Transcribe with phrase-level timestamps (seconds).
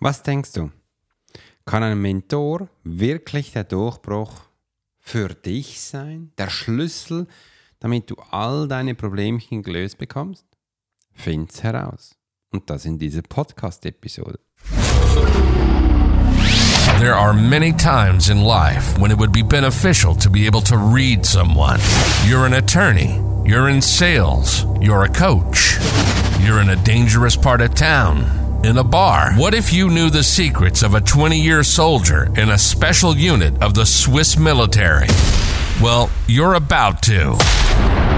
[0.00, 0.70] Was denkst du?
[1.64, 4.32] Kann ein Mentor wirklich der Durchbruch
[5.00, 6.30] für dich sein?
[6.38, 7.26] Der Schlüssel,
[7.80, 10.46] damit du all deine Problemchen gelöst bekommst?
[11.14, 12.14] Find's heraus.
[12.52, 14.38] Und das in dieser Podcast-Episode.
[17.00, 20.76] There are many times in life when it would be beneficial to be able to
[20.76, 21.80] read someone.
[22.24, 25.76] You're an attorney, you're in sales, you're a coach,
[26.40, 29.32] you're in a dangerous part of town in a bar.
[29.34, 33.62] What if you knew the secrets of a 20 year soldier in a special unit
[33.62, 35.06] of the Swiss military?
[35.80, 38.17] Well, you're about to.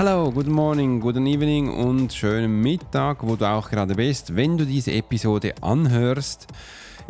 [0.00, 4.64] Hello, good morning, good evening und schönen Mittag, wo du auch gerade bist, wenn du
[4.64, 6.46] diese Episode anhörst.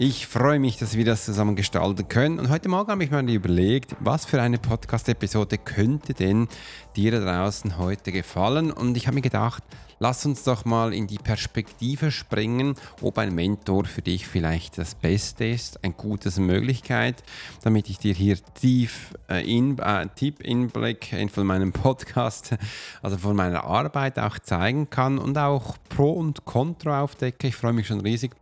[0.01, 2.39] Ich freue mich, dass wir das zusammen gestalten können.
[2.39, 6.47] Und heute Morgen habe ich mir überlegt, was für eine Podcast-Episode könnte denn
[6.95, 8.71] dir da draußen heute gefallen.
[8.71, 9.65] Und ich habe mir gedacht,
[9.99, 14.95] lass uns doch mal in die Perspektive springen, ob ein Mentor für dich vielleicht das
[14.95, 17.25] Beste ist, eine gute Möglichkeit,
[17.65, 22.55] damit ich dir hier tief äh, in, äh, Tipp Inblick von meinem Podcast,
[23.03, 27.49] also von meiner Arbeit auch zeigen kann und auch Pro und Contra aufdecke.
[27.49, 28.38] Ich freue mich schon riesig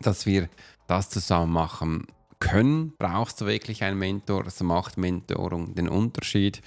[0.00, 0.48] dass wir
[0.86, 2.06] das zusammen machen
[2.40, 4.44] können, brauchst du wirklich einen Mentor.
[4.44, 6.60] Das macht Mentorung den Unterschied.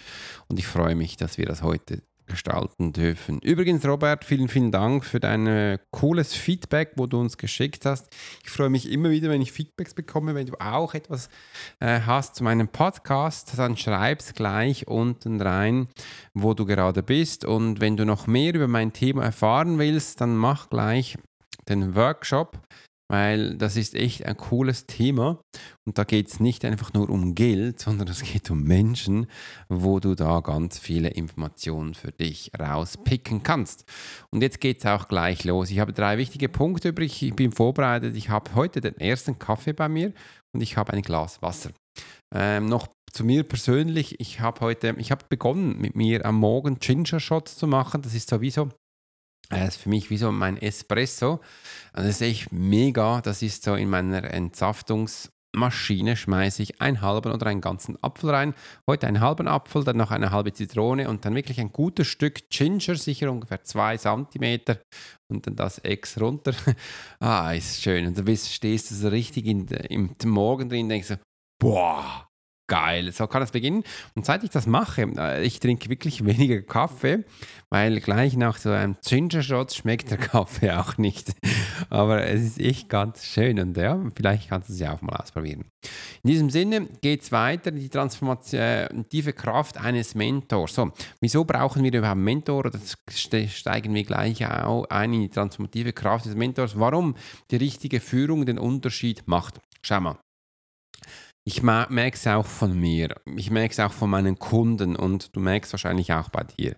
[0.48, 3.40] Und ich freue mich, dass wir das heute gestalten dürfen.
[3.40, 8.14] Übrigens, Robert, vielen, vielen Dank für dein äh, cooles Feedback, wo du uns geschickt hast.
[8.44, 10.36] Ich freue mich immer wieder, wenn ich Feedbacks bekomme.
[10.36, 11.30] Wenn du auch etwas
[11.80, 15.88] äh, hast zu meinem Podcast, dann schreib es gleich unten rein,
[16.34, 17.46] wo du gerade bist.
[17.46, 21.18] Und wenn du noch mehr über mein Thema erfahren willst, dann mach gleich
[21.70, 22.60] den Workshop
[23.10, 25.40] weil das ist echt ein cooles Thema
[25.86, 29.28] und da geht es nicht einfach nur um Geld, sondern es geht um Menschen,
[29.70, 33.86] wo du da ganz viele Informationen für dich rauspicken kannst.
[34.32, 35.72] Und jetzt geht es auch gleich los.
[35.72, 37.22] Ich habe drei wichtige Punkte übrig.
[37.24, 38.16] Ich bin vorbereitet.
[38.16, 40.14] Ich habe heute den ersten Kaffee bei mir
[40.54, 41.72] und ich habe ein Glas Wasser.
[42.34, 46.78] Ähm, noch zu mir persönlich, ich habe heute, ich habe begonnen mit mir am Morgen
[46.80, 48.02] Ginger Shots zu machen.
[48.02, 48.70] Das ist sowieso
[49.50, 51.40] das ist für mich wie so mein Espresso.
[51.94, 53.22] Das ist echt mega.
[53.22, 58.54] Das ist so in meiner Entsaftungsmaschine schmeiße ich einen halben oder einen ganzen Apfel rein.
[58.90, 62.50] Heute einen halben Apfel, dann noch eine halbe Zitrone und dann wirklich ein gutes Stück
[62.50, 64.80] Ginger, sicher ungefähr zwei Zentimeter
[65.30, 66.54] und dann das Ex runter.
[67.20, 68.08] ah, ist schön.
[68.08, 71.16] Und du stehst du so richtig in, im Morgen drin und denkst so,
[71.58, 72.28] boah,
[72.68, 73.12] geil.
[73.12, 73.84] So kann es beginnen.
[74.16, 77.24] Und seit ich das mache, äh, ich trinke wirklich weniger Kaffee,
[77.70, 81.34] weil gleich nach so einem Ginger Shot schmeckt der Kaffee auch nicht.
[81.90, 85.16] Aber es ist echt ganz schön und ja, vielleicht kannst du es ja auch mal
[85.16, 85.66] ausprobieren.
[86.24, 90.76] In diesem Sinne geht es weiter, die transformative Kraft eines Mentors.
[90.76, 90.92] So,
[91.22, 92.70] wieso brauchen wir überhaupt einen Mentor?
[92.70, 96.78] Das steigen wir gleich auch ein in die transformative Kraft des Mentors.
[96.78, 97.16] Warum
[97.52, 99.60] die richtige Führung den Unterschied macht.
[99.82, 100.18] Schau mal.
[101.48, 105.40] Ich merke es auch von mir, ich merke es auch von meinen Kunden und du
[105.40, 106.76] merkst wahrscheinlich auch bei dir.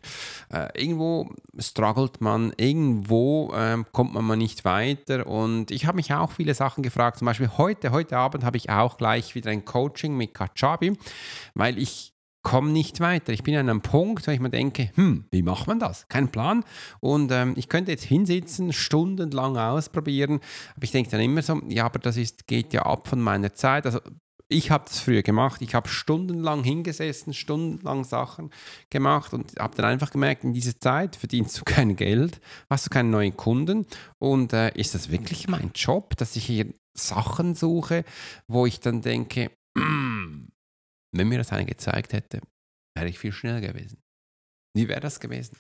[0.53, 6.13] Äh, irgendwo struggelt man, irgendwo äh, kommt man mal nicht weiter und ich habe mich
[6.13, 7.17] auch viele Sachen gefragt.
[7.17, 10.95] Zum Beispiel heute, heute Abend habe ich auch gleich wieder ein Coaching mit Kajabi,
[11.55, 12.13] weil ich
[12.43, 13.33] komme nicht weiter.
[13.33, 16.07] Ich bin an einem Punkt, wo ich mir denke, hm, wie macht man das?
[16.09, 16.63] Kein Plan.
[16.99, 20.39] Und ähm, ich könnte jetzt hinsitzen, stundenlang ausprobieren.
[20.75, 23.55] Aber ich denke dann immer so, ja, aber das ist, geht ja ab von meiner
[23.55, 23.87] Zeit.
[23.87, 23.99] Also
[24.51, 25.61] ich habe das früher gemacht.
[25.61, 28.49] Ich habe stundenlang hingesessen, stundenlang Sachen
[28.89, 32.89] gemacht und habe dann einfach gemerkt, in dieser Zeit verdienst du kein Geld, hast du
[32.89, 33.85] keine neuen Kunden.
[34.17, 38.03] Und äh, ist das wirklich mein Job, dass ich hier Sachen suche,
[38.47, 40.47] wo ich dann denke, wenn
[41.27, 42.41] mir das einer gezeigt hätte,
[42.95, 44.01] wäre ich viel schneller gewesen.
[44.75, 45.57] Wie wäre das gewesen?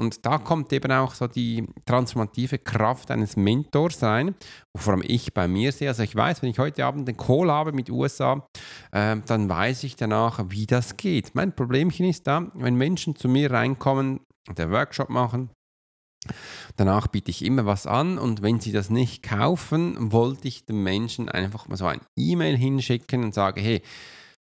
[0.00, 4.34] Und da kommt eben auch so die transformative Kraft eines Mentors rein,
[4.76, 5.88] vor allem ich bei mir sehe.
[5.88, 8.48] Also ich weiß, wenn ich heute Abend den Call habe mit USA,
[8.90, 11.34] äh, dann weiß ich danach, wie das geht.
[11.34, 15.50] Mein Problemchen ist da, wenn Menschen zu mir reinkommen und den Workshop machen,
[16.76, 20.82] Danach biete ich immer was an und wenn sie das nicht kaufen, wollte ich den
[20.82, 23.82] Menschen einfach mal so ein E-Mail hinschicken und sage, hey,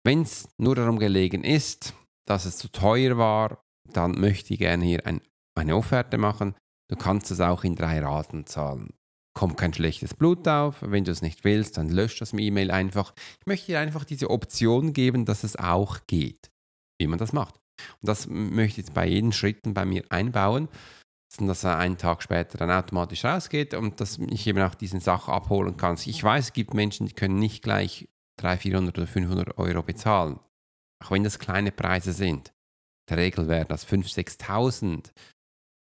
[0.06, 1.94] wenn es nur darum gelegen ist,
[2.28, 5.22] dass es zu teuer war, dann möchte ich gerne hier ein
[5.55, 6.55] eine Offerte machen.
[6.89, 8.94] Du kannst es auch in drei Raten zahlen.
[9.33, 10.77] kommt kein schlechtes Blut auf.
[10.81, 13.13] Wenn du es nicht willst, dann löscht das E-Mail einfach.
[13.39, 16.51] Ich möchte dir einfach diese Option geben, dass es auch geht,
[17.00, 17.55] wie man das macht.
[18.01, 20.69] Und das möchte ich jetzt bei jedem Schritt bei mir einbauen,
[21.39, 25.27] dass er einen Tag später dann automatisch rausgeht und dass ich eben auch diesen Sach
[25.27, 25.97] abholen kann.
[26.06, 28.07] Ich weiß, es gibt Menschen, die können nicht gleich
[28.38, 30.39] 300, 400 oder 500 Euro bezahlen,
[31.03, 32.49] auch wenn das kleine Preise sind.
[33.09, 35.11] In der Regel wären das 5.000, 6.000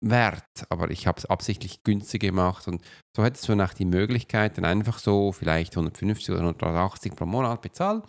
[0.00, 2.82] wert, aber ich habe es absichtlich günstig gemacht und
[3.16, 7.62] so hättest du nach die Möglichkeit, dann einfach so vielleicht 150 oder 180 pro Monat
[7.62, 8.02] bezahlen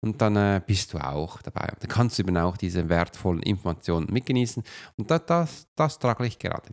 [0.00, 1.72] und dann äh, bist du auch dabei.
[1.80, 4.62] Dann kannst du eben auch diese wertvollen Informationen mitgenießen
[4.96, 6.70] und das, das, das struggle ich gerade.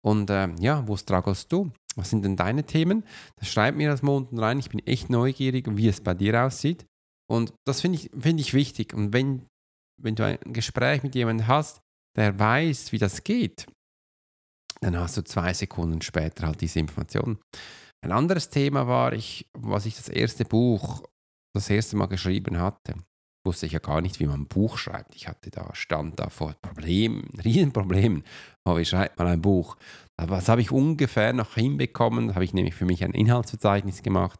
[0.00, 1.70] Und äh, ja, wo strugglest du?
[1.94, 3.04] Was sind denn deine Themen?
[3.36, 4.58] Das schreib mir das mal unten rein.
[4.58, 6.86] Ich bin echt neugierig, wie es bei dir aussieht.
[7.28, 8.94] Und das finde ich, find ich wichtig.
[8.94, 9.46] Und wenn,
[10.00, 11.80] wenn du ein Gespräch mit jemandem hast,
[12.16, 13.66] der weiß, wie das geht,
[14.80, 17.38] dann hast du zwei Sekunden später halt diese Information.
[18.04, 21.02] Ein anderes Thema war, ich, was ich das erste Buch
[21.54, 22.94] das erste Mal geschrieben hatte,
[23.44, 25.14] wusste ich ja gar nicht, wie man ein Buch schreibt.
[25.14, 28.22] Ich hatte da, stand da vor Problemen, Riesenproblemen.
[28.64, 29.76] Aber oh, wie schreibt man ein Buch?
[30.16, 32.28] Aber das habe ich ungefähr noch hinbekommen.
[32.28, 34.38] Da habe ich nämlich für mich ein Inhaltsverzeichnis gemacht.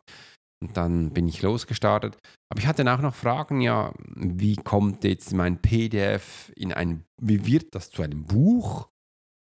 [0.60, 2.18] Und dann bin ich losgestartet.
[2.50, 7.04] Aber ich hatte dann auch noch Fragen, ja, wie kommt jetzt mein PDF in ein,
[7.20, 8.88] wie wird das zu einem Buch?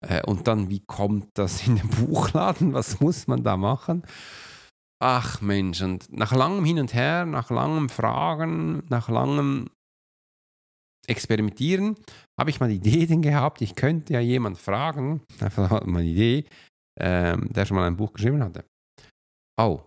[0.09, 2.75] Äh, und dann, wie kommt das in den Buchladen?
[2.75, 4.03] Was muss man da machen?
[5.01, 9.69] Ach Mensch, und nach langem Hin und Her, nach langem Fragen, nach langem
[11.07, 11.97] Experimentieren,
[12.39, 16.47] habe ich mal die Idee gehabt, ich könnte ja jemand fragen, einfach mal eine Idee,
[16.99, 18.65] ähm, der schon mal ein Buch geschrieben hatte.
[19.61, 19.83] Oh,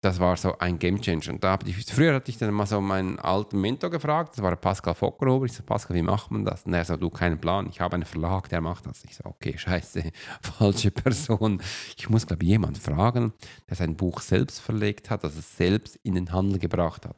[0.00, 1.30] das war so ein Game Changer.
[1.32, 4.42] Und da habe ich, früher hatte ich dann mal so meinen alten Mentor gefragt, das
[4.42, 5.46] war Pascal Fockerhuber.
[5.46, 6.64] Ich so, Pascal, wie macht man das?
[6.64, 7.68] Und er so, du, keinen Plan.
[7.68, 9.04] Ich habe einen Verlag, der macht das.
[9.04, 10.10] Ich so, okay, scheiße,
[10.40, 11.60] falsche Person.
[11.96, 13.32] Ich muss, glaube ich, jemanden fragen,
[13.68, 17.16] der sein Buch selbst verlegt hat, also selbst in den Handel gebracht hat.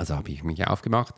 [0.00, 1.14] Also habe ich mich aufgemacht.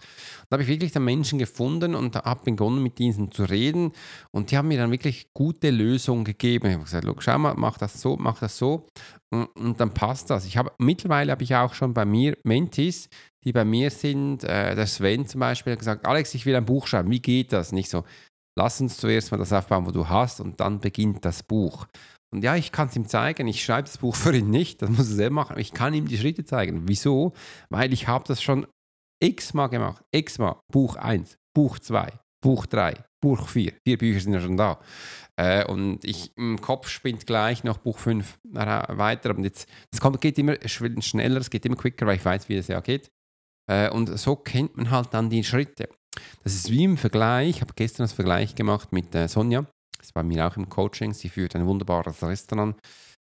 [0.50, 3.93] Da habe ich wirklich dann Menschen gefunden und habe begonnen, mit diesen zu reden.
[4.32, 6.67] Und die haben mir dann wirklich gute Lösungen gegeben.
[6.67, 8.88] Ich habe gesagt, schau mal, mach das so, mach das so.
[9.31, 10.46] Und, und dann passt das.
[10.46, 13.08] Ich habe, mittlerweile habe ich auch schon bei mir Mentis,
[13.44, 14.43] die bei mir sind.
[14.43, 17.12] Äh, der Sven zum Beispiel hat gesagt, Alex, ich will ein Buch schreiben.
[17.12, 17.70] Wie geht das?
[17.70, 18.02] Nicht so,
[18.58, 21.87] lass uns zuerst mal das aufbauen, wo du hast und dann beginnt das Buch.
[22.32, 23.46] Und ja, ich kann es ihm zeigen.
[23.46, 25.58] Ich schreibe das Buch für ihn nicht, das muss er selber machen.
[25.58, 26.88] Ich kann ihm die Schritte zeigen.
[26.88, 27.32] Wieso?
[27.70, 28.67] Weil ich habe das schon
[29.23, 30.02] x-mal gemacht.
[30.12, 30.61] X-mal.
[30.73, 32.12] Buch 1, Buch 2,
[32.43, 33.73] Buch 3, Buch 4.
[33.87, 34.81] Vier Bücher sind ja schon da.
[35.37, 39.31] Äh, und ich im Kopf spinnt gleich noch Buch 5 weiter.
[39.37, 42.69] Und jetzt, das geht immer schneller, es geht immer quicker, weil ich weiß, wie es
[42.69, 43.11] ja geht.
[43.70, 45.88] Äh, und so kennt man halt dann die Schritte.
[46.43, 47.50] Das ist wie im Vergleich.
[47.50, 49.67] Ich habe gestern das Vergleich gemacht mit äh, Sonja.
[50.03, 51.15] Das war mir auch im Coaching.
[51.15, 52.77] Sie führt ein wunderbares Restaurant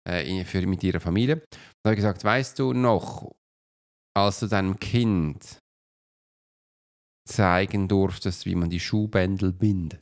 [0.07, 1.37] äh, für, mit ihrer Familie.
[1.83, 3.31] Da habe ich gesagt, weißt du noch,
[4.15, 5.59] als du deinem Kind
[7.27, 10.01] zeigen durftest, wie man die Schuhbändel bindet.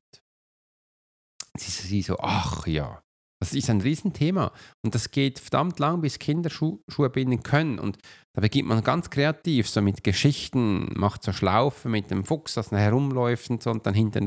[1.57, 3.01] Sie, sie so, ach ja,
[3.45, 4.51] das ist ein Riesenthema.
[4.83, 7.77] Und das geht verdammt lang, bis Kinder Schu Schuhe binden können.
[7.77, 7.99] Und
[8.33, 12.71] da beginnt man ganz kreativ, so mit Geschichten, macht so Schlaufen mit dem Fuchs, das
[12.71, 14.25] herumläuft und so und dann hinten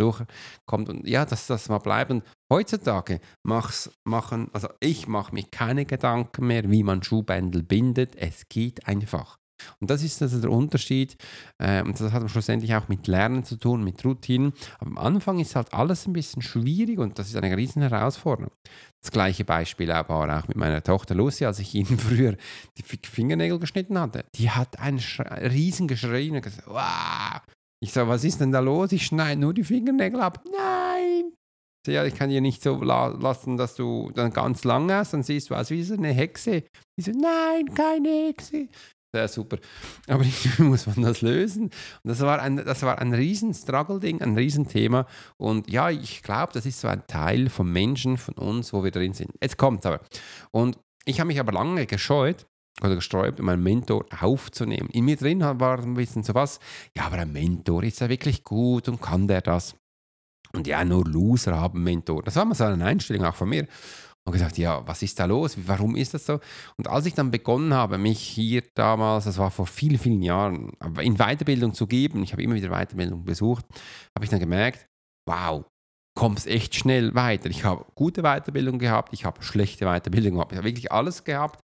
[0.67, 0.89] kommt.
[0.89, 2.13] Und ja, dass das mal bleibt.
[2.13, 8.15] Und heutzutage mach's, machen, also ich mache mir keine Gedanken mehr, wie man Schuhbändel bindet.
[8.15, 9.38] Es geht einfach.
[9.81, 11.17] Und das ist also der Unterschied.
[11.59, 14.53] Äh, und das hat schlussendlich auch mit Lernen zu tun, mit Routinen.
[14.79, 18.53] Am Anfang ist halt alles ein bisschen schwierig und das ist eine riesen Herausforderung.
[19.03, 22.37] Das gleiche Beispiel war auch mit meiner Tochter Lucy, als ich ihnen früher
[22.77, 24.25] die Fingernägel geschnitten hatte.
[24.35, 27.41] Die hat einen riesen Geschrei und gesagt, wow.
[27.81, 28.91] Ich sage, was ist denn da los?
[28.91, 30.43] Ich schneide nur die Fingernägel ab.
[30.45, 31.33] Nein!
[31.87, 35.23] ja, ich kann dir nicht so la lassen, dass du dann ganz lang hast, dann
[35.23, 36.65] siehst du aus wie so eine Hexe.
[36.97, 38.69] Ich so, nein, keine Hexe
[39.13, 39.59] sehr super.
[40.07, 41.65] Aber wie muss man das lösen?
[41.65, 41.73] Und
[42.05, 45.07] das war ein, das war ein riesen Struggle-Ding, ein Riesenthema.
[45.37, 48.91] Und ja, ich glaube, das ist so ein Teil vom Menschen, von uns, wo wir
[48.91, 49.33] drin sind.
[49.41, 50.01] Jetzt kommt aber.
[50.51, 52.47] Und ich habe mich aber lange gescheut
[52.83, 54.91] oder gesträubt, meinen Mentor aufzunehmen.
[54.91, 56.61] In mir drin war ein bisschen so was,
[56.95, 59.75] ja, aber ein Mentor ist ja wirklich gut und kann der das?
[60.53, 62.23] Und ja, nur Loser haben Mentor.
[62.23, 63.67] Das war mal so eine Einstellung auch von mir
[64.29, 65.57] und gesagt, ja, was ist da los?
[65.67, 66.41] Warum ist das so?
[66.77, 70.73] Und als ich dann begonnen habe, mich hier damals, das war vor vielen, vielen Jahren,
[71.01, 73.65] in Weiterbildung zu geben, ich habe immer wieder Weiterbildung besucht,
[74.15, 74.87] habe ich dann gemerkt,
[75.27, 75.65] wow,
[76.19, 77.49] kommst echt schnell weiter.
[77.49, 80.51] Ich habe gute Weiterbildung gehabt, ich habe schlechte Weiterbildung gehabt.
[80.51, 81.61] Ich habe wirklich alles gehabt.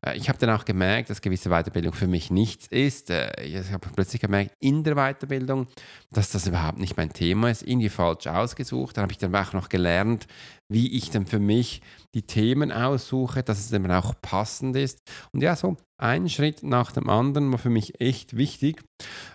[0.00, 3.10] Äh, ich habe dann auch gemerkt, dass gewisse Weiterbildung für mich nichts ist.
[3.10, 5.66] Äh, ich habe plötzlich gemerkt, in der Weiterbildung,
[6.12, 8.96] dass das überhaupt nicht mein Thema ist, irgendwie falsch ausgesucht.
[8.96, 10.28] Dann habe ich dann auch noch gelernt,
[10.68, 11.80] wie ich dann für mich
[12.14, 15.00] die Themen aussuche, dass es dann auch passend ist.
[15.32, 18.82] Und ja, so ein Schritt nach dem anderen war für mich echt wichtig.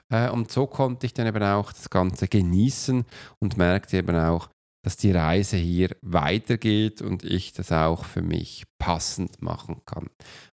[0.09, 3.05] Äh, und so konnte ich dann eben auch das Ganze genießen
[3.39, 4.49] und merkte eben auch,
[4.83, 10.09] dass die Reise hier weitergeht und ich das auch für mich passend machen kann.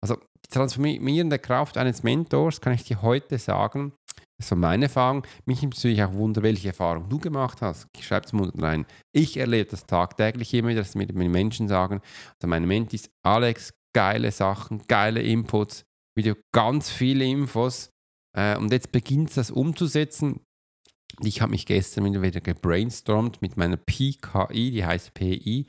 [0.02, 3.92] Also die transformierende Kraft eines Mentors kann ich dir heute sagen,
[4.36, 5.24] das ist so meine Erfahrung.
[5.46, 7.86] Mich nimmt natürlich auch Wunder, welche Erfahrung du gemacht hast.
[7.96, 8.86] Ich schreibe es mal unten rein.
[9.12, 12.00] Ich erlebe das tagtäglich immer wieder, dass mir die Menschen sagen,
[12.34, 15.84] also meine Mentis, Alex, geile Sachen, geile Inputs,
[16.16, 17.90] wieder ganz viele Infos.
[18.36, 20.40] Äh, und jetzt beginnt das umzusetzen.
[21.20, 25.68] Ich habe mich gestern wieder gebrainstormt mit meiner PKI, die heißt PI.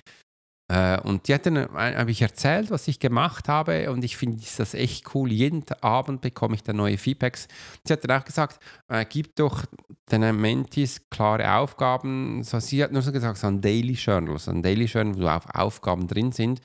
[0.67, 4.17] Äh, und die hat dann, äh, habe ich erzählt, was ich gemacht habe und ich
[4.17, 5.31] finde das echt cool.
[5.31, 7.47] Jeden Abend bekomme ich dann neue Feedbacks.
[7.85, 9.63] Sie hat dann auch gesagt, äh, gib doch
[10.11, 12.43] den Mentis klare Aufgaben.
[12.43, 15.27] So, sie hat nur so gesagt, so ein Daily Journal, so ein Daily Journal, wo
[15.27, 16.61] auch Aufgaben drin sind.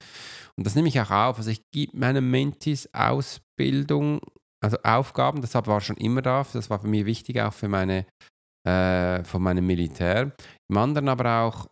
[0.57, 1.39] Und das nehme ich auch auf.
[1.39, 4.21] Also ich gebe meinen Mentis Ausbildung,
[4.63, 6.47] also Aufgaben, deshalb war schon immer da.
[6.53, 8.07] Das war für mich wichtig, auch für meine
[8.67, 10.33] äh, von meinem Militär.
[10.69, 11.67] Im anderen aber auch,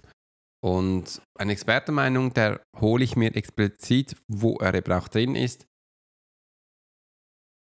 [0.63, 5.65] Und eine Expertenmeinung, der hole ich mir explizit, wo er eben auch drin ist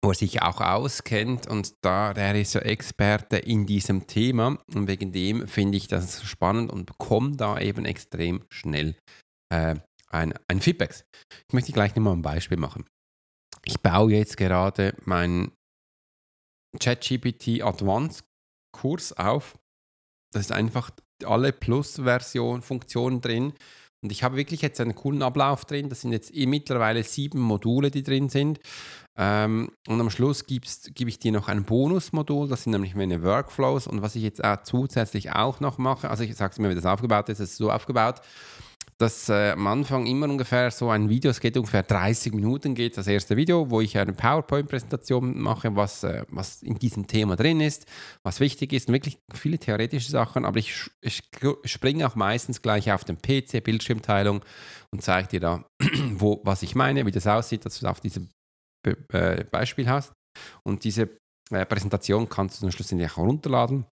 [0.03, 4.87] wo er sich auch auskennt und da der ist so Experte in diesem Thema und
[4.87, 8.97] wegen dem finde ich das spannend und bekomme da eben extrem schnell
[9.49, 9.75] äh,
[10.09, 11.05] ein, ein Feedback.
[11.47, 12.85] Ich möchte gleich nochmal ein Beispiel machen.
[13.63, 15.53] Ich baue jetzt gerade meinen
[16.79, 18.25] ChatGPT Advanced
[18.75, 19.57] Kurs auf.
[20.33, 20.91] Das ist einfach
[21.23, 23.53] alle Plus-Version-Funktionen drin.
[24.03, 25.89] Und ich habe wirklich jetzt einen coolen Ablauf drin.
[25.89, 28.59] Das sind jetzt mittlerweile sieben Module, die drin sind.
[29.15, 33.87] Ähm, und am Schluss gebe ich dir noch ein Bonusmodul, das sind nämlich meine Workflows.
[33.87, 36.75] Und was ich jetzt auch zusätzlich auch noch mache, also ich sage es mir, wie
[36.75, 38.21] das aufgebaut ist, es ist so aufgebaut,
[39.03, 42.95] dass äh, am Anfang immer ungefähr so ein Video, es geht ungefähr 30 Minuten, geht
[42.95, 47.59] das erste Video, wo ich eine PowerPoint-Präsentation mache, was, äh, was in diesem Thema drin
[47.59, 47.85] ist,
[48.23, 51.21] was wichtig ist, wirklich viele theoretische Sachen, aber ich, ich
[51.65, 54.41] springe auch meistens gleich auf den PC, Bildschirmteilung
[54.91, 55.65] und zeige dir da,
[56.13, 58.29] wo, was ich meine, wie das aussieht, dass du auf diesem
[58.83, 60.13] Be äh, Beispiel hast.
[60.65, 61.09] Und diese
[61.51, 63.85] äh, Präsentation kannst du dann schlussendlich auch runterladen.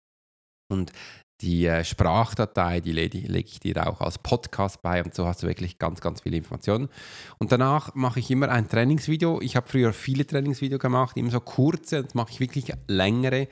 [0.71, 0.93] Und
[1.41, 5.47] die äh, Sprachdatei, die lege, ich dir auch als Podcast bei und so hast du
[5.47, 6.89] wirklich ganz, ganz viele Informationen.
[7.39, 9.41] Und danach mache ich immer ein Trainingsvideo.
[9.41, 13.49] Ich habe früher viele Trainingsvideos gemacht, immer so kurze, jetzt mache ich wirklich längere,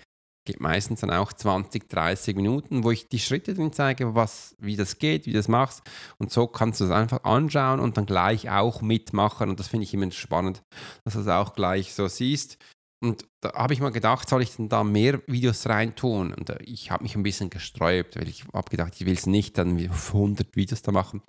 [0.46, 4.76] geht meistens dann auch 20, 30 Minuten, wo ich die Schritte drin zeige, was, wie
[4.76, 5.82] das geht, wie du das machst.
[6.18, 9.50] Und so kannst du es einfach anschauen und dann gleich auch mitmachen.
[9.50, 10.62] Und das finde ich immer spannend,
[11.04, 12.58] dass du es auch gleich so siehst.
[13.02, 16.32] Und da habe ich mal gedacht, soll ich denn da mehr Videos reintun?
[16.32, 19.26] Und äh, ich habe mich ein bisschen gesträubt, weil ich habe gedacht, ich will es
[19.26, 21.22] nicht dann 100 Videos da machen.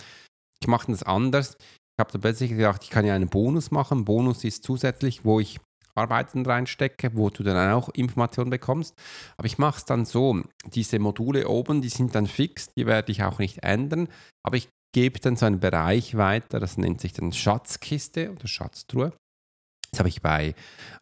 [0.61, 1.57] Ich mache das anders.
[1.59, 4.05] Ich habe da plötzlich gedacht, ich kann ja einen Bonus machen.
[4.05, 5.59] Bonus ist zusätzlich, wo ich
[5.95, 8.95] Arbeiten reinstecke, wo du dann auch Informationen bekommst.
[9.35, 13.11] Aber ich mache es dann so, diese Module oben, die sind dann fix, die werde
[13.11, 14.07] ich auch nicht ändern.
[14.43, 19.11] Aber ich gebe dann so einen Bereich weiter, das nennt sich dann Schatzkiste oder Schatztruhe.
[19.91, 20.53] Das habe ich bei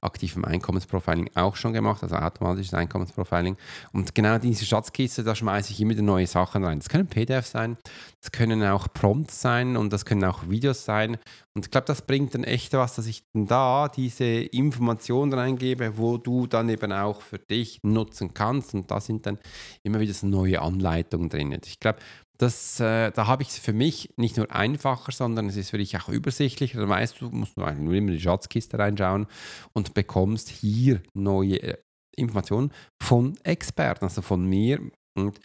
[0.01, 3.58] aktivem Einkommensprofiling auch schon gemacht, also automatisches Einkommensprofiling.
[3.92, 6.80] Und genau diese Schatzkiste, da schmeiße ich immer neue Sachen rein.
[6.80, 7.77] Das können PDF sein,
[8.22, 11.18] das können auch Prompts sein und das können auch Videos sein.
[11.56, 15.98] Und ich glaube, das bringt dann echt was, dass ich dann da diese Informationen reingebe,
[15.98, 18.74] wo du dann eben auch für dich nutzen kannst.
[18.74, 19.39] Und da sind dann
[19.82, 21.58] immer wieder so neue Anleitungen drin.
[21.65, 22.00] Ich glaube,
[22.38, 25.77] das, äh, da habe ich es für mich nicht nur einfacher, sondern es ist für
[25.77, 26.80] dich auch übersichtlicher.
[26.80, 29.27] Dann weißt du, musst nur immer in die Schatzkiste reinschauen
[29.74, 31.77] und bekommst hier neue äh,
[32.18, 34.80] Informationen von Experten, also von mir.
[35.18, 35.39] Und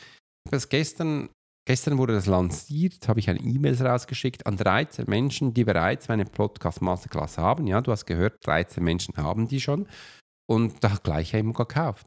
[0.50, 1.28] das gestern,
[1.66, 6.24] gestern wurde das lanciert, habe ich eine E-Mail rausgeschickt an 13 Menschen, die bereits meine
[6.24, 7.66] Podcast Masterclass haben.
[7.66, 9.86] Ja, du hast gehört, 13 Menschen haben die schon.
[10.48, 12.06] Und da gleich jemand gekauft.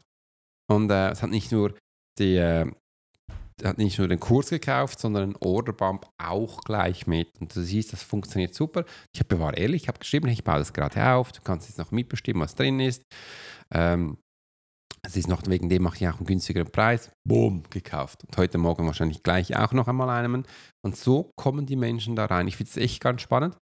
[0.69, 1.77] Und äh, es hat nicht nur
[2.19, 2.69] die, äh,
[3.63, 7.29] hat nicht nur den Kurs gekauft, sondern einen Orderbump auch gleich mit.
[7.39, 8.85] Und du siehst, das funktioniert super.
[9.13, 11.77] Ich hab, war ehrlich, ich habe geschrieben, ich baue das gerade auf, du kannst jetzt
[11.77, 13.03] noch mitbestimmen, was drin ist.
[13.73, 14.17] Ähm,
[15.05, 17.11] es ist noch wegen dem mache ich auch einen günstigeren Preis.
[17.27, 18.23] Boom, gekauft.
[18.25, 20.45] Und heute Morgen wahrscheinlich gleich auch noch einmal einen.
[20.81, 22.47] Und so kommen die Menschen da rein.
[22.47, 23.57] Ich finde es echt ganz spannend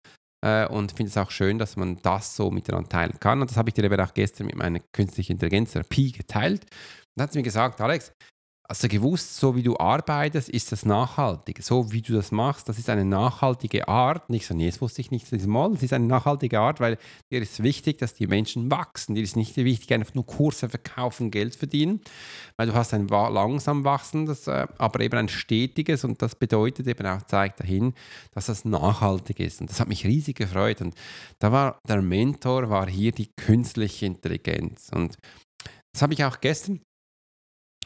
[0.46, 3.40] äh, und finde es auch schön, dass man das so miteinander teilen kann.
[3.40, 6.66] Und das habe ich dir eben auch gestern mit meiner künstlichen Intelligenz Therapie geteilt.
[7.16, 8.12] Dann hat sie mir gesagt, Alex,
[8.72, 11.64] Hast du gewusst, so wie du arbeitest, ist das nachhaltig.
[11.64, 14.30] So wie du das machst, das ist eine nachhaltige Art.
[14.30, 15.26] Nicht so, nee, das wusste ich nicht.
[15.26, 15.34] Es
[15.82, 17.00] ist eine nachhaltige Art, weil
[17.32, 19.16] dir ist wichtig, dass die Menschen wachsen.
[19.16, 22.02] Dir ist nicht wichtig, einfach nur Kurse verkaufen, Geld verdienen,
[22.58, 27.08] weil du hast ein langsam wachsendes, äh, aber eben ein stetiges und das bedeutet eben
[27.08, 27.96] auch, zeigt dahin,
[28.34, 29.62] dass das nachhaltig ist.
[29.62, 30.80] Und das hat mich riesig gefreut.
[30.82, 30.94] Und
[31.40, 34.92] da war der Mentor, war hier die künstliche Intelligenz.
[34.94, 35.18] Und
[35.92, 36.82] das habe ich auch gestern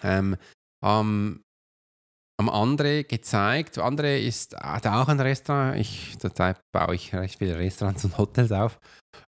[0.03, 0.35] ähm,
[0.83, 1.43] ähm,
[2.39, 3.77] am André gezeigt.
[3.77, 5.79] André ist, hat auch ein Restaurant.
[5.79, 8.79] Ich, zurzeit baue ich recht viele Restaurants und Hotels auf.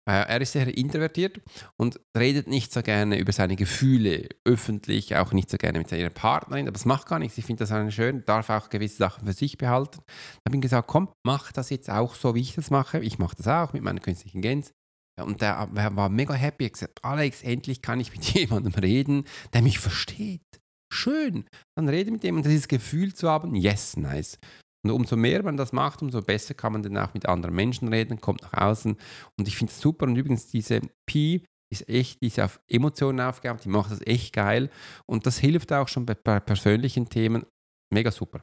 [0.08, 1.40] Äh, er ist sehr introvertiert
[1.76, 6.10] und redet nicht so gerne über seine Gefühle öffentlich, auch nicht so gerne mit seiner
[6.10, 6.68] Partnerin.
[6.68, 7.38] Aber es macht gar nichts.
[7.38, 10.00] Ich finde das schön, darf auch gewisse Sachen für sich behalten.
[10.06, 13.00] Ich habe ihm gesagt: Komm, mach das jetzt auch so, wie ich das mache.
[13.00, 14.72] Ich mache das auch mit meiner künstlichen Gens.
[15.20, 16.64] Und der war mega happy.
[16.64, 20.61] Er hat gesagt: Alex, endlich kann ich mit jemandem reden, der mich versteht
[20.92, 21.44] schön.
[21.76, 24.38] Dann rede mit dem und dieses Gefühl zu haben, yes, nice.
[24.84, 27.88] Und umso mehr man das macht, umso besser kann man dann auch mit anderen Menschen
[27.88, 28.96] reden, kommt nach außen.
[29.38, 30.06] Und ich finde es super.
[30.06, 34.32] Und übrigens, diese Pi ist echt, die ist auf Emotionen aufgebaut, die macht das echt
[34.32, 34.70] geil.
[35.06, 37.46] Und das hilft auch schon bei, bei persönlichen Themen.
[37.92, 38.42] Mega super.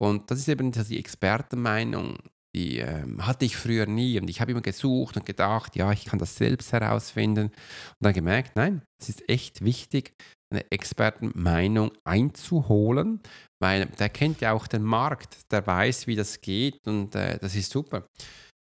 [0.00, 2.16] Und das ist eben die Expertenmeinung,
[2.54, 4.18] die ähm, hatte ich früher nie.
[4.18, 7.48] Und ich habe immer gesucht und gedacht, ja, ich kann das selbst herausfinden.
[7.48, 10.14] Und dann gemerkt, nein, es ist echt wichtig,
[10.52, 13.20] eine Expertenmeinung einzuholen,
[13.60, 17.54] weil der kennt ja auch den Markt, der weiß, wie das geht und äh, das
[17.54, 18.06] ist super.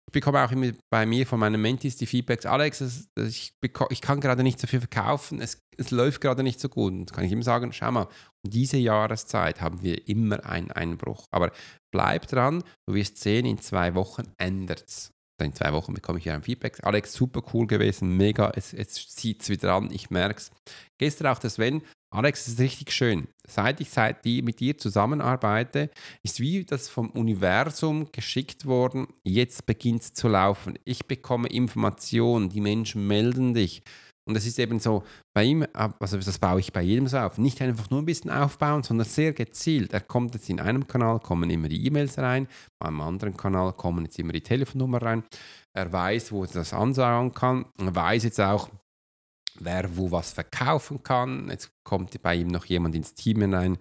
[0.10, 3.54] Ich bekomme auch immer bei mir von meinen Mentis die Feedbacks, Alex, ich,
[3.90, 6.94] ich, kann gerade nicht so viel verkaufen, es, es läuft gerade nicht so gut.
[6.94, 8.08] Und kann ich immer sagen, schau mal,
[8.46, 11.26] um diese Jahreszeit haben wir immer einen Einbruch.
[11.32, 11.52] Aber
[11.92, 16.26] bleib dran, du wirst sehen, in zwei Wochen ändert es in zwei Wochen bekomme ich
[16.26, 16.80] ja ein Feedback.
[16.84, 20.52] Alex, super cool gewesen, mega, es, jetzt zieht es wieder an, ich merke es.
[20.98, 21.82] Gestern auch das Sven,
[22.14, 23.28] Alex, es ist richtig schön.
[23.48, 25.90] Seit ich seit die, mit dir zusammenarbeite,
[26.22, 30.78] ist wie das vom Universum geschickt worden, jetzt beginnt es zu laufen.
[30.86, 33.82] Ich bekomme Informationen, die Menschen melden dich.
[34.26, 37.38] Und es ist eben so, bei ihm, also das baue ich bei jedem so auf,
[37.38, 39.94] nicht einfach nur ein bisschen aufbauen, sondern sehr gezielt.
[39.94, 42.48] Er kommt jetzt in einem Kanal, kommen immer die E-Mails rein,
[42.80, 45.24] beim anderen Kanal kommen jetzt immer die Telefonnummer rein.
[45.74, 47.66] Er weiß, wo er das ansagen kann.
[47.78, 48.70] Er weiß jetzt auch,
[49.60, 51.50] wer wo was verkaufen kann.
[51.50, 53.78] Jetzt kommt bei ihm noch jemand ins Team hinein,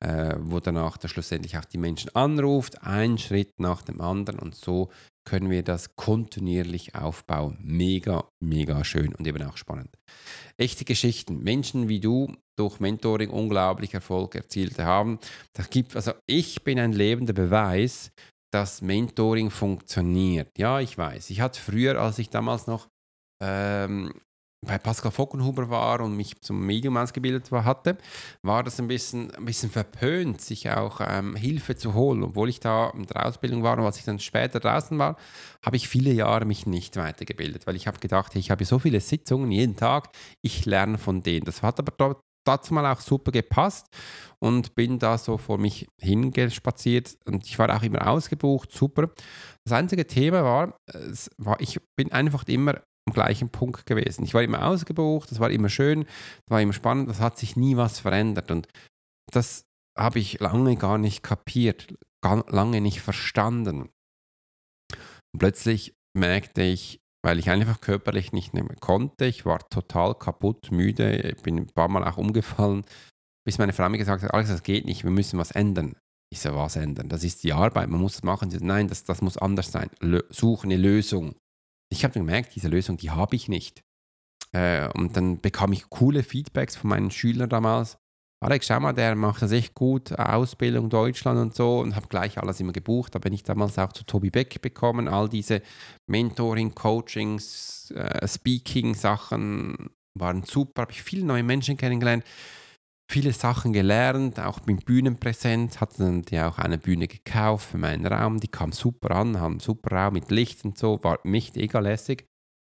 [0.00, 4.54] äh, wo danach dann schlussendlich auch die Menschen anruft, ein Schritt nach dem anderen und
[4.54, 4.90] so
[5.26, 7.58] können wir das kontinuierlich aufbauen.
[7.60, 9.90] Mega, mega schön und eben auch spannend.
[10.56, 11.42] Echte Geschichten.
[11.42, 15.18] Menschen wie du durch Mentoring unglaublich Erfolg erzielt haben.
[15.52, 18.12] Da gibt, also ich bin ein lebender Beweis,
[18.50, 20.56] dass Mentoring funktioniert.
[20.56, 21.28] Ja, ich weiß.
[21.30, 22.88] Ich hatte früher, als ich damals noch
[23.42, 24.14] ähm,
[24.66, 27.96] bei Pascal Fockenhuber war und mich zum Medium ausgebildet war, hatte,
[28.42, 32.22] war das ein bisschen, ein bisschen verpönt, sich auch ähm, Hilfe zu holen.
[32.22, 35.16] Obwohl ich da in der Ausbildung war und als ich dann später draußen war,
[35.64, 39.00] habe ich viele Jahre mich nicht weitergebildet, weil ich habe gedacht, ich habe so viele
[39.00, 40.10] Sitzungen jeden Tag,
[40.42, 41.44] ich lerne von denen.
[41.44, 43.86] Das hat aber dazu mal auch super gepasst
[44.38, 49.10] und bin da so vor mich hingespaziert und ich war auch immer ausgebucht, super.
[49.64, 50.78] Das einzige Thema war,
[51.38, 54.24] war ich bin einfach immer am gleichen Punkt gewesen.
[54.24, 57.56] Ich war immer ausgebucht, das war immer schön, das war immer spannend, das hat sich
[57.56, 58.50] nie was verändert.
[58.50, 58.68] Und
[59.32, 59.64] das
[59.96, 63.82] habe ich lange gar nicht kapiert, lange nicht verstanden.
[63.82, 70.70] Und plötzlich merkte ich, weil ich einfach körperlich nicht mehr konnte, ich war total kaputt,
[70.70, 72.84] müde, ich bin ein paar Mal auch umgefallen,
[73.44, 75.96] bis meine Frau mir gesagt hat, Alex, das geht nicht, wir müssen was ändern.
[76.32, 77.08] Ich so, was ändern?
[77.08, 78.50] Das ist die Arbeit, man muss es machen.
[78.50, 79.90] So, Nein, das, das muss anders sein.
[80.30, 81.36] Suche eine Lösung.
[81.88, 83.82] Ich habe gemerkt, diese Lösung, die habe ich nicht.
[84.52, 87.98] Äh, und dann bekam ich coole Feedbacks von meinen Schülern damals.
[88.40, 92.38] Alex, schau mal, der macht das echt gut, Ausbildung Deutschland und so und habe gleich
[92.38, 93.14] alles immer gebucht.
[93.14, 95.62] Da bin ich damals auch zu Tobi Beck bekommen, all diese
[96.06, 102.24] Mentoring, Coachings, äh, Speaking-Sachen waren super, habe ich viele neue Menschen kennengelernt,
[103.10, 108.06] viele Sachen gelernt, auch mit Bühnenpräsenz, hatte dann die auch eine Bühne gekauft für meinen
[108.06, 111.56] Raum, die kam super an, haben einen super Raum mit Licht und so, war nicht
[111.56, 112.26] egal lässig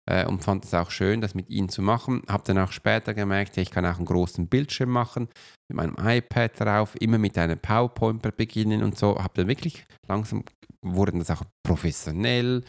[0.09, 2.23] äh, und fand es auch schön, das mit ihnen zu machen.
[2.27, 5.29] Habe dann auch später gemerkt, ja, ich kann auch einen großen Bildschirm machen,
[5.69, 9.17] mit meinem iPad drauf, immer mit einem PowerPoint beginnen und so.
[9.17, 10.43] Habe dann wirklich langsam,
[10.83, 12.63] wurde das auch professionell,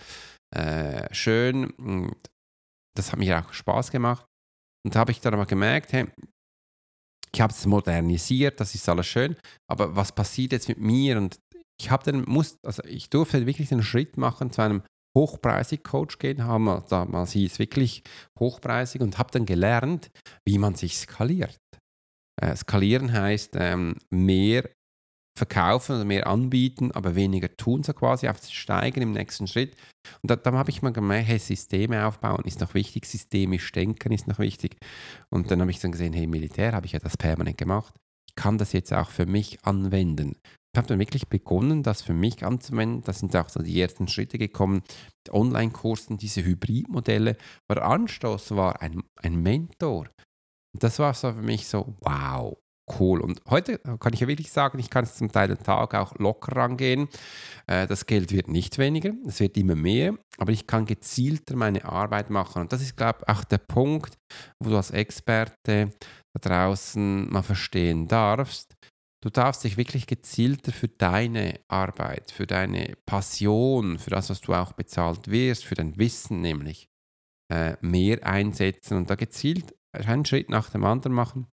[0.54, 1.70] äh, schön.
[1.70, 2.14] Und
[2.96, 4.26] das hat mir auch Spaß gemacht.
[4.84, 6.06] Und da habe ich dann aber gemerkt, hey,
[7.32, 9.36] ich habe es modernisiert, das ist alles schön,
[9.68, 11.16] aber was passiert jetzt mit mir?
[11.16, 11.38] Und
[11.80, 14.82] ich habe dann muss, also ich durfte wirklich den Schritt machen zu einem
[15.16, 18.02] hochpreisig Coach gehen, haben wir damals hieß wirklich
[18.38, 20.10] hochpreisig und habe dann gelernt,
[20.44, 21.58] wie man sich skaliert.
[22.40, 24.70] Äh, skalieren heißt ähm, mehr
[25.36, 29.76] verkaufen oder mehr anbieten, aber weniger tun, so quasi auf Steigen im nächsten Schritt.
[30.22, 34.12] Und da, dann habe ich mal gemerkt, hey, Systeme aufbauen ist noch wichtig, systemisch denken
[34.12, 34.76] ist noch wichtig.
[35.30, 37.94] Und dann habe ich dann gesehen, hey, Militär habe ich ja das permanent gemacht.
[38.28, 40.36] Ich kann das jetzt auch für mich anwenden.
[40.72, 43.02] Ich habe dann wirklich begonnen, das für mich anzuwenden.
[43.02, 44.82] Da sind auch so die ersten Schritte gekommen
[45.24, 47.36] mit Online-Kursen, diese Hybridmodelle.
[47.68, 50.08] Der Anstoß war ein, ein Mentor.
[50.72, 52.56] Und das war so für mich so, wow,
[52.98, 53.20] cool.
[53.20, 56.14] Und heute kann ich ja wirklich sagen, ich kann es zum Teil den Tag auch
[56.18, 57.08] locker rangehen.
[57.66, 61.84] Äh, das Geld wird nicht weniger, es wird immer mehr, aber ich kann gezielter meine
[61.84, 62.62] Arbeit machen.
[62.62, 64.18] Und das ist, glaube ich, auch der Punkt,
[64.58, 65.90] wo du als Experte
[66.34, 68.74] da draußen mal verstehen darfst.
[69.22, 74.54] Du darfst dich wirklich gezielter für deine Arbeit, für deine Passion, für das, was du
[74.54, 76.88] auch bezahlt wirst, für dein Wissen nämlich,
[77.52, 81.48] äh, mehr einsetzen und da gezielt einen Schritt nach dem anderen machen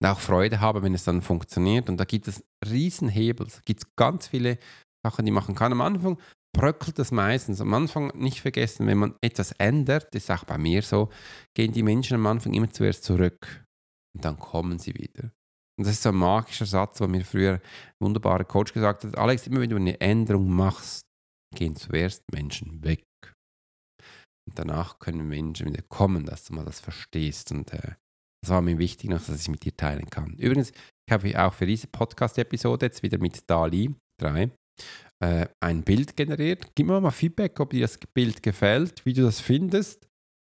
[0.00, 1.88] und auch Freude haben, wenn es dann funktioniert.
[1.88, 4.58] Und da gibt es Riesenhebel, es gibt ganz viele
[5.04, 5.72] Sachen, die man machen kann.
[5.72, 6.18] Am Anfang
[6.54, 7.60] bröckelt es meistens.
[7.60, 11.10] Am Anfang nicht vergessen, wenn man etwas ändert, das ist auch bei mir so,
[11.54, 13.64] gehen die Menschen am Anfang immer zuerst zurück
[14.14, 15.32] und dann kommen sie wieder.
[15.76, 17.60] Und das ist so ein magischer Satz, wo mir früher ein
[18.00, 21.06] wunderbarer Coach gesagt hat, Alex, immer wenn du eine Änderung machst,
[21.54, 23.04] gehen zuerst Menschen weg.
[24.46, 27.50] Und danach können Menschen wieder kommen, dass du mal das verstehst.
[27.50, 27.94] Und äh,
[28.44, 30.34] das war mir wichtig, dass ich mit dir teilen kann.
[30.34, 34.50] Übrigens, ich habe auch für diese Podcast-Episode jetzt wieder mit Dali 3
[35.22, 36.74] äh, ein Bild generiert.
[36.74, 40.06] Gib mir mal Feedback, ob dir das Bild gefällt, wie du das findest.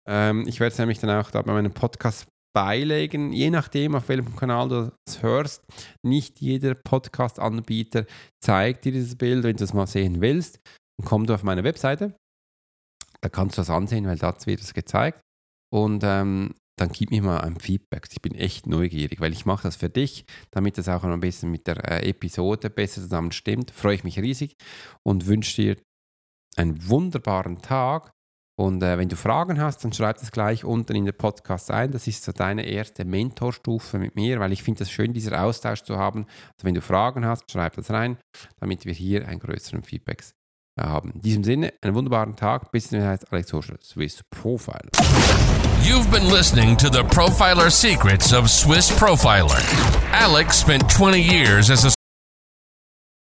[0.08, 4.08] Ähm, ich werde es nämlich dann auch da bei meinem Podcast beilegen, je nachdem, auf
[4.08, 5.64] welchem Kanal du das hörst.
[6.06, 8.06] Nicht jeder Podcast-Anbieter
[8.44, 9.44] zeigt dir dieses Bild.
[9.44, 10.60] Wenn du das mal sehen willst,
[10.98, 12.16] dann komm du auf meine Webseite.
[13.22, 15.22] Da kannst du das ansehen, weil dort wird es gezeigt.
[15.74, 18.08] Und ähm, dann gib mir mal ein Feedback.
[18.12, 21.52] Ich bin echt neugierig, weil ich mache das für dich, damit es auch ein bisschen
[21.52, 23.72] mit der äh, Episode besser zusammen stimmt.
[23.72, 24.56] Freue ich mich riesig
[25.04, 25.78] und wünsche dir
[26.56, 28.12] einen wunderbaren Tag
[28.60, 31.92] und äh, wenn du Fragen hast, dann schreib das gleich unten in den Podcast ein.
[31.92, 35.84] Das ist so deine erste Mentorstufe mit mir, weil ich finde es schön, diesen Austausch
[35.84, 36.26] zu haben.
[36.26, 38.18] Also wenn du Fragen hast, schreib das rein,
[38.60, 40.26] damit wir hier einen größeren Feedback
[40.78, 41.12] äh, haben.
[41.12, 42.70] In diesem Sinne, einen wunderbaren Tag.
[42.74, 44.92] Bis zum nächsten Alex Social, Swiss Profiler.
[45.90, 49.60] You've been listening to the Profiler Secrets of Swiss Profiler.
[50.12, 51.99] Alex spent 20 years as a